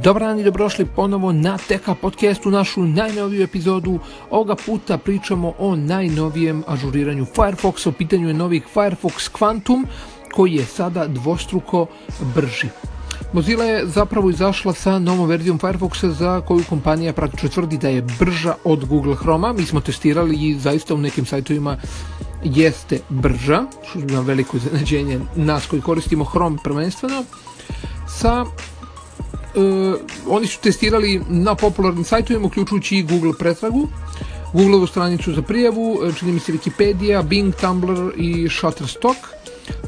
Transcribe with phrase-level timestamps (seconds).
[0.00, 3.98] Dobar dan i dobrošli ponovo na TK podcastu, našu najnoviju epizodu.
[4.30, 7.88] Ovoga puta pričamo o najnovijem ažuriranju Firefoxa.
[7.88, 9.84] U pitanju je novih Firefox Quantum
[10.34, 11.86] koji je sada dvostruko
[12.34, 12.68] brži.
[13.32, 18.06] Mozilla je zapravo izašla sa novom verzijom Firefoxa za koju kompanija praktično tvrdi da je
[18.18, 19.52] brža od Google Chroma.
[19.52, 21.76] Mi smo testirali i zaista u nekim sajtovima
[22.44, 27.24] jeste brža, što je veliko iznenađenje nas koji koristimo Chrome prvenstveno,
[28.08, 28.44] sa
[30.28, 33.88] oni su testirali na popularnim sajtovima, uključujući i Google pretragu,
[34.52, 39.18] Googleovu stranicu za prijavu, e, čini mi se Wikipedia, Bing, Tumblr i Shutterstock,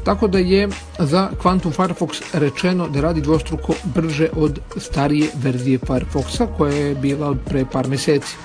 [0.03, 6.47] tako da je za Quantum Firefox rečeno da radi dvostruko brže od starije verzije Firefoxa
[6.57, 8.35] koja je bila pre par meseci.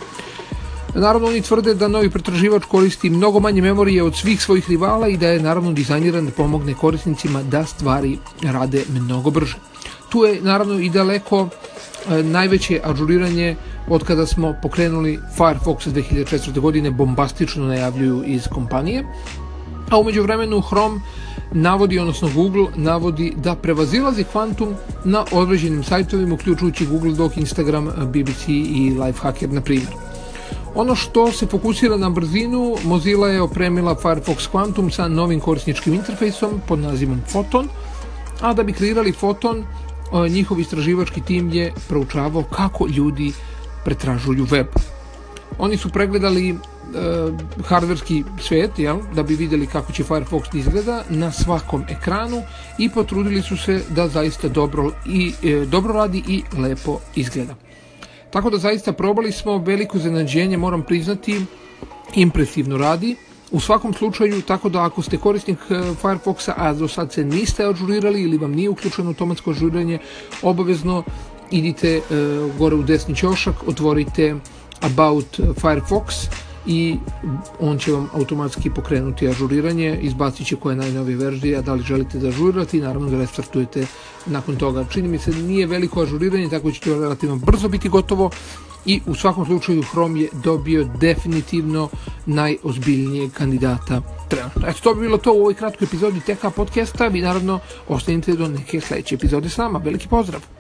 [0.95, 5.17] Naravno, oni tvrde da novi pretraživač koristi mnogo manje memorije od svih svojih rivala i
[5.17, 9.57] da je naravno dizajniran da pomogne korisnicima da stvari rade mnogo brže.
[10.11, 13.57] Tu je naravno i daleko e, najveće ažuriranje
[13.89, 16.61] od kada smo pokrenuli Firefox 2004.
[16.61, 19.05] godine bombastično najavljuju iz kompanije.
[19.91, 21.01] A umeđu vremenu Chrome
[21.53, 28.49] navodi, odnosno Google navodi da prevazilazi Quantum na određenim sajtovima, uključujući Google Doc, Instagram, BBC
[28.49, 29.93] i Lifehacker, na primjer.
[30.75, 36.61] Ono što se fokusira na brzinu, Mozilla je opremila Firefox Quantum sa novim korisničkim interfejsom
[36.69, 37.69] pod nazivom Photon,
[38.41, 39.65] a da bi kreirali Photon,
[40.29, 43.33] njihov istraživački tim je proučavao kako ljudi
[43.85, 44.67] pretražuju web.
[45.59, 46.55] Oni su pregledali e,
[47.65, 52.43] hardverski svet, jel, da bi vidjeli kako će Firefox da izgleda na svakom ekranu
[52.79, 57.55] i potrudili su se da zaista dobro, i, e, dobro radi i lepo izgleda.
[58.31, 61.41] Tako da zaista probali smo veliko zanađenje, moram priznati,
[62.15, 63.17] impresivno radi.
[63.53, 67.65] U svakom slučaju, tako da ako ste korisnik e, Firefoxa, a do sad se niste
[67.65, 69.99] ažurirali ili vam nije uključeno automatsko ažuriranje,
[70.43, 71.03] obavezno
[71.51, 72.01] idite e,
[72.59, 74.35] gore u desni ćošak, otvorite
[74.81, 76.31] About Firefox
[76.67, 76.97] i
[77.61, 82.19] on će vam automatski pokrenuti ažuriranje, izbacit će koja je najnovija verzija, da li želite
[82.19, 83.87] da ažurirate i naravno da restartujete
[84.27, 84.85] nakon toga.
[84.85, 88.31] Čini mi se nije veliko ažuriranje, tako će to relativno brzo biti gotovo
[88.87, 91.89] i u svakom slučaju Chrome je dobio definitivno
[92.27, 94.69] najozbiljnijeg kandidata trenutno.
[94.69, 97.07] Eto, to bi bilo to u ovoj kratkoj epizodi TK podcasta.
[97.07, 97.59] Vi naravno
[97.89, 99.79] ostanite do neke sledeće epizode s nama.
[99.79, 100.60] Veliki pozdrav!